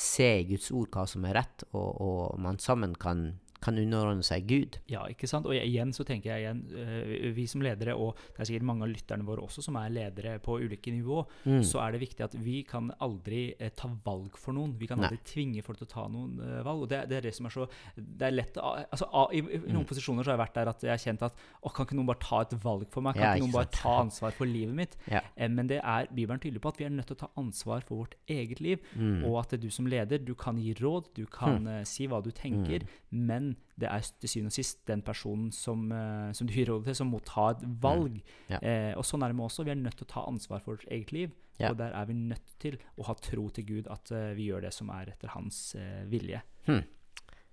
[0.00, 4.22] se i Guds ord hva som er rett, og, og man sammen kan, kan underordne
[4.24, 4.78] seg Gud.
[4.88, 5.44] Ja, ikke sant?
[5.46, 8.82] Og igjen så tenker jeg igjen, eh, vi som ledere, og det er sikkert mange
[8.86, 11.60] av lytterne våre også som er ledere på ulike nivå, Mm.
[11.64, 14.72] så er det viktig at vi kan aldri eh, ta valg for noen.
[14.78, 15.08] Vi kan Nei.
[15.08, 16.82] aldri tvinge folk til å ta noen eh, valg.
[16.82, 19.84] Og det, det er det som er så Det er lett altså, a- i, noen
[19.84, 19.86] Mm.
[19.86, 22.06] posisjoner så har jeg vært der at jeg har kjent at å, kan ikke noen
[22.06, 23.14] bare ta et valg for meg?
[23.14, 24.96] Kan Ja, ikke noen bare ta ansvar for livet mitt?
[25.10, 25.20] Ja.
[25.48, 27.96] Men det er Bibelen tydelig på at vi er nødt til å ta ansvar for
[28.06, 28.78] vårt eget liv.
[28.96, 29.24] Mm.
[29.24, 32.30] Og at du som leder, du kan gi råd, du kan eh, si hva du
[32.30, 33.49] tenker, men
[33.80, 36.96] det er til syvende og sist den personen som, eh, som du gir råd til,
[36.98, 38.20] som må ta et valg.
[38.50, 38.60] Ja.
[38.60, 39.66] Eh, og sånn er det med oss også.
[39.68, 41.34] Vi er nødt til å ta ansvar for vårt eget liv.
[41.60, 41.72] Ja.
[41.72, 44.64] Og der er vi nødt til å ha tro til Gud, at uh, vi gjør
[44.64, 46.40] det som er etter hans uh, vilje.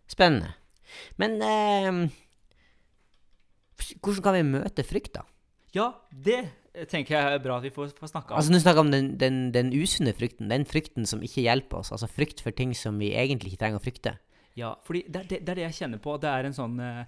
[0.07, 0.53] Spennende.
[1.19, 2.05] Men uh,
[3.99, 5.25] hvordan kan vi møte frykt, da?
[5.75, 6.39] Ja, det
[6.91, 8.39] tenker jeg er bra at vi får, får snakka om.
[8.39, 11.91] Altså Nå snakker om den, den, den usunne frykten, den frykten som ikke hjelper oss.
[11.91, 14.15] Altså frykt for ting som vi egentlig ikke trenger å frykte.
[14.57, 16.17] Ja, fordi det er det, det er det jeg kjenner på.
[16.19, 17.03] Det er en sånn eh,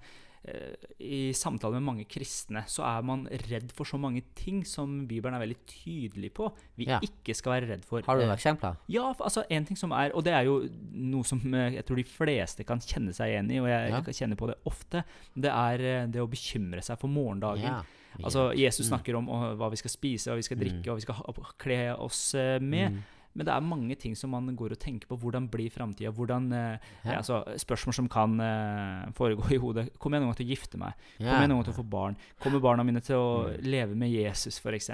[0.45, 5.07] eh, I samtale med mange kristne så er man redd for så mange ting som
[5.09, 6.47] Bibelen er veldig tydelig på
[6.79, 6.99] vi Ja.
[7.03, 8.01] ikke skal være redd for.
[8.07, 8.77] Har du Eh, noen eksempler?
[8.87, 10.61] Ja, altså en ting som er Og det er jo
[10.93, 14.01] noe som eh, jeg tror de fleste kan kjenne seg igjen i, og jeg, Ja.
[14.01, 15.03] kjenner på det ofte.
[15.35, 17.63] Det er eh, det å bekymre seg for morgendagen.
[17.63, 17.83] Ja.
[18.23, 18.97] Altså Jesus Mm.
[18.97, 21.15] snakker om hva vi skal spise, hva vi skal drikke, hva vi skal
[21.57, 22.91] kle oss eh, med.
[22.93, 23.03] Mm.
[23.39, 25.15] Men det er mange ting som man går og tenker på.
[25.21, 26.11] Hvordan blir framtida?
[26.11, 29.87] Eh, altså, Spørsmål som kan eh, foregå i hodet.
[29.97, 30.93] Kommer jeg noen gang til å gifte meg?
[31.17, 32.17] Kommer jeg noen gang til å få barn?
[32.43, 33.63] Kommer barna mine til å Mm.
[33.63, 34.89] leve med Jesus, f.eks.?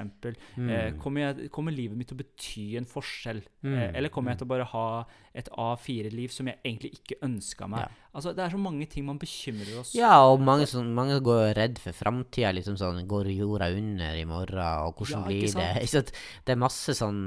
[0.56, 0.70] Mm.
[0.70, 3.42] Eh, kommer, jeg, kommer livet mitt til å bety en forskjell?
[3.66, 3.74] Mm.
[3.74, 4.86] Eh, eller kommer jeg til å bare ha
[5.36, 7.86] et A4-liv som jeg egentlig ikke ønska meg?
[7.86, 8.10] Ja.
[8.16, 11.54] Altså, Det er så mange ting man bekymrer oss Ja, og mange, som, mange går
[11.58, 12.54] redd for framtida.
[12.56, 16.14] Liksom sånn Går jorda under i morgen, og hvordan Ja, blir det?
[16.46, 17.26] Det er masse sånn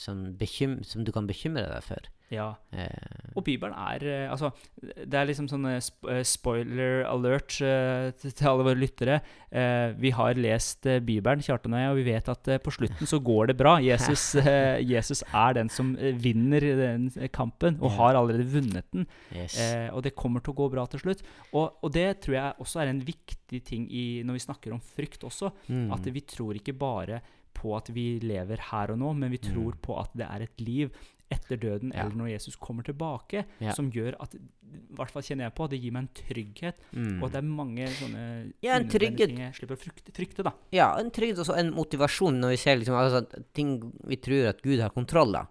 [0.00, 2.10] sånn bekym som du kan bekymre deg for.
[2.32, 2.54] Ja.
[2.72, 4.48] Eh, Og Bibelen er eh, Altså,
[4.80, 9.18] det er liksom sånn sp spoiler alert til, alle våre lyttere.
[10.00, 13.52] Vi har lest Bibelen, Kjartan og jeg, og vi vet at på slutten så går
[13.52, 13.76] det bra.
[13.90, 14.24] Jesus,
[14.82, 19.06] Jesus er den som vinner den kampen, og har allerede vunnet den.
[19.34, 19.58] yes.
[19.94, 21.22] Og det kommer til å gå bra til slutt.
[21.52, 24.82] Og, og det tror jeg også er en viktig ting i, når vi snakker om
[24.82, 25.52] frykt også.
[25.70, 25.88] Mm.
[25.94, 27.22] At vi tror ikke bare
[27.54, 30.64] på at vi lever her og nå, men vi tror på at det er et
[30.66, 30.90] liv
[31.34, 31.92] etter døden.
[31.94, 32.04] Ja.
[32.06, 33.72] eller når Jesus kommer tilbake, Ja.
[33.76, 37.22] som gjør at I hvert fall kjenner jeg på det gir meg en trygghet, Mm.
[37.22, 39.28] og det er mange sånne Ja, en trygghet.
[39.28, 40.52] ting jeg slipper å frykte, frykte da.
[40.72, 44.48] Ja, en trygghet og så en motivasjon når vi ser liksom, altså, ting vi tror
[44.48, 45.46] at Gud har kontroll da.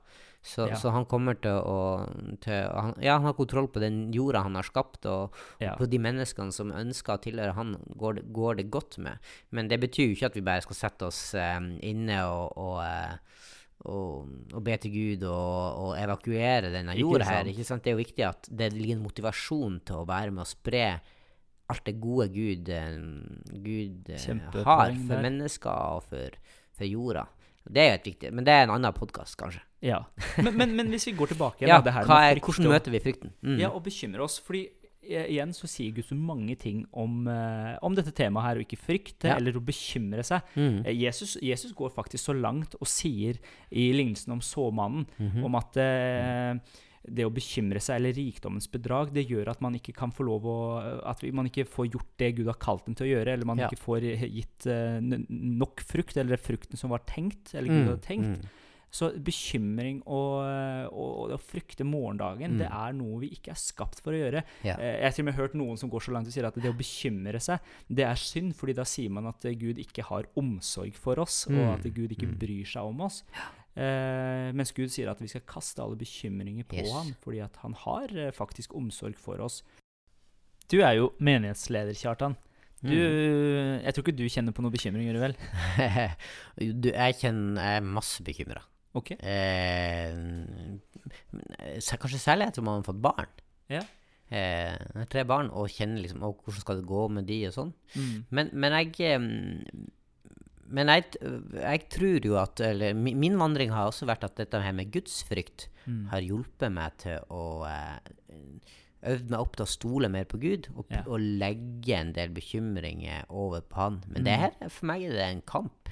[0.46, 0.76] Så, Ja.
[0.76, 2.04] så han kommer til å
[2.42, 5.76] til, han, Ja, han har kontroll på den jorda han har skapt, og, Ja.
[5.78, 9.20] på de menneskene som ønsker å tilhøre han, går det, går det godt med.
[9.52, 12.82] Men det betyr jo ikke at vi bare skal sette oss eh, inne og, og,
[12.84, 13.16] eh,
[13.92, 17.50] og, og be til Gud og, og evakuere denne jorda her.
[17.52, 17.84] Ikke sant?
[17.84, 20.86] Det er jo viktig at det ligger en motivasjon til å være med og spre
[21.74, 22.98] alt det gode Gud, eh,
[23.64, 24.28] Gud eh,
[24.68, 25.24] har for der.
[25.24, 26.40] mennesker og for,
[26.76, 27.26] for jorda.
[27.64, 29.62] Det er jo et viktig, men det er en annen podkast, kanskje.
[29.84, 30.02] Ja.
[30.44, 32.74] Men, men, men hvis vi går tilbake igjen Ja, da, det her med frykt hvordan
[32.74, 33.36] møter vi frykten?
[33.44, 33.60] Mm.
[33.60, 34.38] Ja, og bekymre oss.
[34.44, 34.66] Fordi
[35.08, 38.80] igjen så sier Gud så mange ting om, eh, om dette temaet her, å ikke
[38.80, 39.36] frykte Ja.
[39.36, 40.42] eller å bekymre seg.
[40.56, 40.86] Mm.
[40.86, 43.38] Eh, Jesus, Jesus går faktisk så langt og sier
[43.72, 45.44] i lignelsen om såmannen Mhm.
[45.46, 46.60] om at eh,
[47.06, 50.44] det å bekymre seg eller rikdommens bedrag, det gjør at man ikke kan få lov
[50.46, 53.46] å At man ikke får gjort det Gud har kalt dem til å gjøre, eller
[53.46, 53.68] man Ja.
[53.68, 58.40] ikke får gitt uh, nok frukt, eller frukten som var tenkt, eller Gud hadde tenkt.
[58.40, 58.46] mm.
[58.94, 60.46] Så bekymring og,
[60.94, 61.13] og,
[61.54, 62.58] frykte morgendagen, Mm.
[62.64, 64.44] det er noe vi ikke er skapt for å gjøre.
[64.66, 66.56] Eh, Jeg har til og med hørt noen som går så langt og sier at
[66.58, 70.04] det å bekymre seg, det er synd, fordi da sier man at eh, Gud ikke
[70.10, 72.40] har omsorg for oss, og Mm, at Gud ikke mm.
[72.42, 73.24] bryr seg om oss.
[73.76, 76.92] Uh, mens Gud sier at vi skal kaste alle bekymringer på Yes.
[76.94, 79.64] ham, fordi at han har uh, faktisk omsorg for oss.
[80.70, 82.36] Du er jo menighetsleder, Kjartan.
[82.84, 83.80] Du, Mm.
[83.86, 85.34] Jeg tror ikke du kjenner på noen bekymringer, vel?
[86.84, 88.62] du, jeg kjenner Jeg er masse bekymra.
[88.94, 89.12] Ok.
[89.20, 90.14] Eh,
[92.00, 93.32] kanskje særlig etter man har fått barn.
[93.72, 93.82] Ja.
[94.34, 97.40] Eh, jeg har tre barn og kjenner liksom å, hvordan skal det gå med de
[97.50, 97.74] og sånn.
[97.96, 98.16] Mm.
[98.34, 99.20] Men, men jeg
[100.74, 101.04] Men jeg,
[101.60, 105.70] jeg tror jo at Eller min vandring har også vært at dette her med gudsfrykt
[105.84, 106.06] Mm.
[106.14, 107.98] har hjulpet meg til å eh,
[109.12, 111.02] Øvd meg opp til å stole mer på Gud og, Ja.
[111.12, 113.98] og legge en del bekymringer over på Han.
[114.08, 114.40] Men det Mm.
[114.40, 115.90] her, for meg er det en kamp.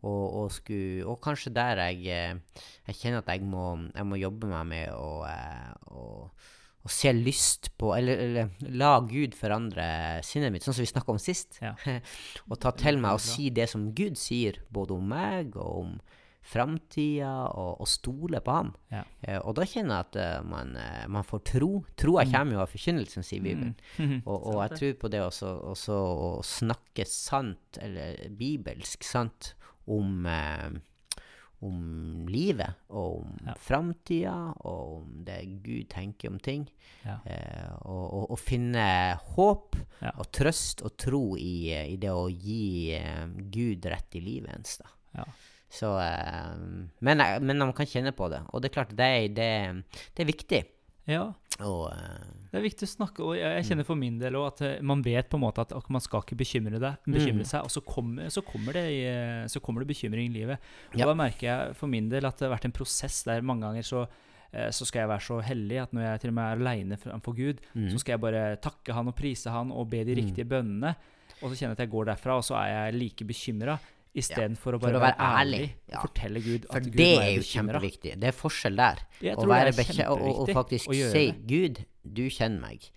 [0.00, 4.20] Og, og, sku, og kanskje der jeg, eh, jeg kjenner at jeg må, jeg må
[4.20, 6.04] jobbe meg med å, eh, å,
[6.80, 9.84] å se lyst på Eller, eller la Gud forandre
[10.24, 11.60] sinnet mitt, sånn som vi snakka om sist.
[11.60, 11.74] Ja.
[12.48, 15.92] og ta til meg og si det som Gud sier, både om meg og om
[16.50, 18.70] framtida, og, og stole på ham.
[18.90, 19.02] Ja.
[19.20, 20.72] Eh, og da kjenner jeg at uh, man,
[21.12, 21.70] man får tro.
[22.00, 22.32] Troa Mm.
[22.32, 23.76] kommer jo av forkynnelsen, sier Bibelen.
[23.98, 24.22] Mm.
[24.30, 29.54] Og, og jeg tror på det også, også å snakke sant, eller bibelsk sant,
[29.90, 30.70] om, eh,
[31.62, 33.54] om livet, og om Ja.
[33.60, 36.64] framtida, og om det Gud tenker om ting.
[37.04, 37.18] Ja.
[37.26, 38.86] Eh, og, og, og finne
[39.34, 40.14] håp Ja.
[40.16, 44.78] og trøst og tro i, i det å gi eh, Gud rett i livet ens.
[44.80, 44.88] da.
[45.20, 45.24] Ja.
[45.70, 46.56] Så, eh,
[47.00, 48.40] men, men man kan kjenne på det.
[48.52, 49.50] Og det er klart, det, det,
[50.16, 50.62] det er viktig.
[51.10, 51.24] Ja.
[51.60, 54.46] Og, eh, Det er viktig å snakke, og jeg, jeg kjenner for min del òg
[54.48, 57.44] at eh, man vet på en måte at ok, man skal ikke bekymre, deg, bekymre
[57.44, 57.50] Mm.
[57.50, 60.58] seg, og så kommer, så, kommer det, i- så kommer det bekymring i livet.
[60.94, 61.06] Og Ja.
[61.06, 63.82] da merker jeg for min del at det har vært en prosess der mange ganger
[63.84, 64.06] så,
[64.54, 66.96] eh, så skal jeg være så heldig at når jeg til og med er aleine
[66.98, 67.90] framfor Gud, mm.
[67.92, 70.24] så skal jeg bare takke han og prise han og be de Mm.
[70.24, 70.96] riktige bønnene.
[71.42, 73.78] Og så kjenner jeg at jeg går derfra, og så er jeg like bekymra.
[74.18, 76.00] Istedenfor å For bare å være ærlig, ærlig ja.
[76.02, 78.14] fortelle Gud For Gud det er jo kjempeviktig.
[78.18, 79.04] Det er forskjell der.
[79.36, 82.90] Å være bekje og, og, faktisk si 'Gud, du kjenner meg'.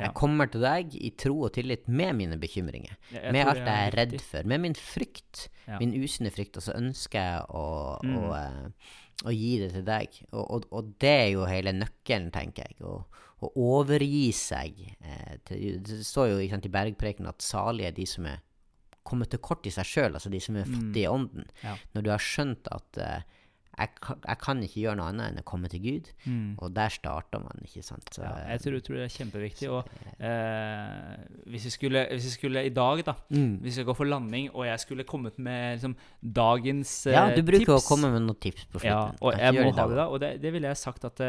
[0.00, 2.96] Jeg kommer til deg i tro og tillit med mine bekymringer.
[3.12, 4.46] Jeg med alt jeg er redd for.
[4.48, 5.48] Med min frykt.
[5.66, 5.76] Ja.
[5.82, 6.56] Min usunne frykt.
[6.56, 7.64] Og så ønsker jeg å,
[8.00, 8.16] å, Mm.
[8.16, 10.20] å, å gi det til deg.
[10.32, 12.80] Og, og, og det er jo hele nøkkelen, tenker jeg.
[12.80, 13.02] Å,
[13.44, 14.80] å overgi seg.
[15.04, 18.40] Eh, til, det står jo sant, i Bergpreken at salige er de som er
[19.04, 20.74] kommet til kort i seg sjøl, altså de som er Mm.
[20.78, 21.46] fattige i ånden.
[21.64, 21.76] Ja.
[21.94, 23.20] Når du har skjønt at uh,
[23.80, 26.08] jeg, kan, jeg kan ikke gjøre noe annet enn å komme til Gud.
[26.26, 26.58] Mm.
[26.60, 28.10] Og der starter man, ikke sant.
[28.12, 29.70] Så, Ja, jeg tror, tror det er kjempeviktig.
[29.72, 29.88] Og
[30.20, 31.14] eh,
[31.48, 33.54] hvis, vi skulle, skulle i dag, da mm.
[33.64, 37.40] Hvis vi går for landing, og jeg skulle kommet med liksom, dagens eh, Ja, du
[37.46, 40.08] bruker tips å komme med noen tips på Ja, og jeg må ha det da.
[40.10, 41.24] Og det, det ville jeg sagt at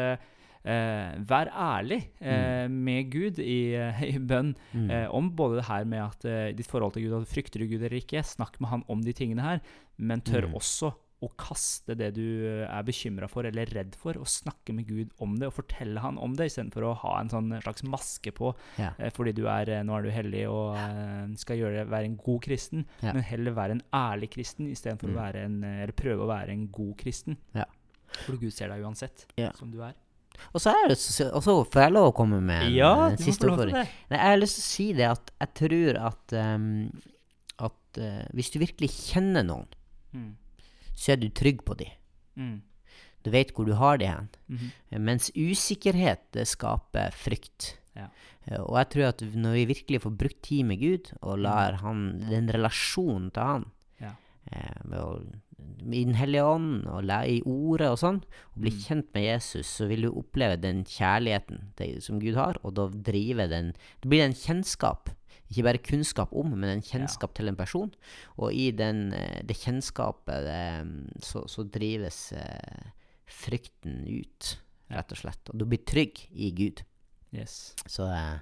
[0.64, 4.90] eh, Vær ærlig eh, med Gud i, eh, i bønn Mm.
[4.90, 7.66] eh, om både det her med at eh, ditt forhold til Gud, at frykter du
[7.66, 9.60] Gud eller ikke, snakk med han om de tingene her,
[9.98, 10.54] men tør Mm.
[10.54, 14.88] også å kaste det du eh, er bekymra for eller redd for, og snakke med
[14.88, 18.32] Gud om det og fortelle han om det, istedenfor å ha en sånn slags maske
[18.34, 18.90] på Ja.
[19.14, 20.74] fordi du er, nå er du hellig og
[21.38, 23.12] skal gjøre være en god kristen, Ja.
[23.12, 25.14] men heller være en ærlig kristen istedenfor Mm.
[25.14, 27.36] å være en, eller prøve å være en god kristen.
[27.54, 27.64] Ja.
[28.26, 29.94] For Gud ser deg uansett, som du er.
[30.54, 30.96] Og så er det
[31.32, 33.74] og så får jeg lov å komme med en, Ja, en siste oppfordring.
[33.74, 33.88] det.
[34.10, 36.90] Nei, jeg har lyst til å si det at jeg tror at, um,
[37.58, 39.66] at uh, hvis du virkelig kjenner noen,
[40.12, 40.34] Mm.
[40.94, 41.88] så er du trygg på dem.
[42.36, 42.60] Mm.
[43.24, 44.28] Du vet hvor du har dem hen.
[44.48, 44.98] Mm -hmm.
[45.00, 47.78] Mens usikkerhet, det skaper frykt.
[47.96, 48.08] Ja.
[48.46, 51.72] Eh, Og jeg tror at når vi virkelig får brukt tid med Gud, og lar
[51.76, 53.64] han, den relasjonen til han,
[54.00, 54.10] Ja.
[54.52, 55.22] eh, med å,
[55.82, 58.20] i Den hellige ånd, og i ordet og sånn,
[58.54, 58.78] og bli Mm.
[58.78, 62.88] kjent med Jesus, så vil du oppleve den kjærligheten det, som Gud har, og da
[62.88, 65.10] drive den Det blir en kjennskap.
[65.50, 67.92] Ikke bare kunnskap om, men en kjennskap til en person.
[68.38, 72.92] Og i den, eh, det kjennskapet det, så, så drives eh,
[73.26, 74.58] frykten ut,
[74.90, 75.50] rett og slett.
[75.50, 76.82] Og du blir trygg i Gud.
[77.34, 77.74] Yes.
[77.86, 78.40] Så eh,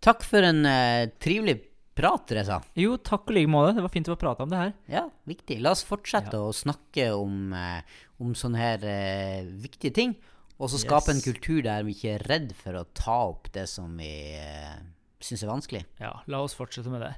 [0.00, 1.60] takk for en eh, trivelig
[2.02, 2.58] prat, Reza.
[2.78, 3.76] Jo, takk og like måte.
[3.76, 4.72] Det var fint å prate om det her.
[4.90, 5.60] Ja, viktig.
[5.62, 10.16] La oss fortsette å snakke om, eh, om sånne her uh, viktige ting.
[10.58, 13.68] Og så skape en kultur der vi ikke er redd for å ta opp det
[13.70, 14.78] som vi uh,
[15.22, 15.82] syns er vanskelig.
[16.02, 17.14] Ja, la oss fortsette med det.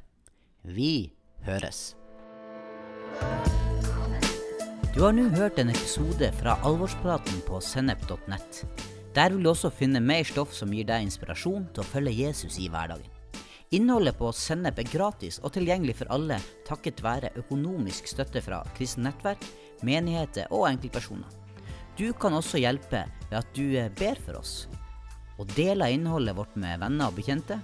[0.65, 1.13] Vi
[1.49, 1.95] høres.
[4.95, 8.63] Du har nå hørt en episode fra Alvorspraten på sennep.nett.
[9.17, 12.61] Der vil du også finne mer stoff som gir deg inspirasjon til å følge Jesus
[12.63, 13.14] i hverdagen.
[13.73, 16.37] Innholdet på Sennep er gratis og tilgjengelig for alle
[16.69, 19.45] takket være økonomisk støtte fra kristne nettverk,
[19.85, 21.31] menigheter og enkeltpersoner.
[21.97, 24.55] Du kan også hjelpe ved at du eh, ber for oss,
[25.39, 27.59] og deler innholdet vårt med venner og bekjente.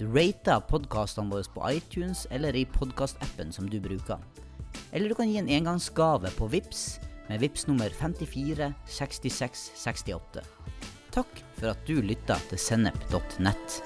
[0.00, 4.18] Du rater podkastene våre på iTunes eller i podkastappen som du bruker.
[4.92, 6.84] Eller du kan gi en engangsgave på VIPS
[7.28, 10.44] med VIPS nummer 54 66 68.
[11.14, 13.80] Takk for at du lytta til sennep.nett.